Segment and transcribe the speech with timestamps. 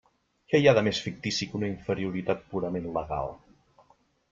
[0.53, 3.33] Què hi ha de més fictici que una inferioritat purament legal!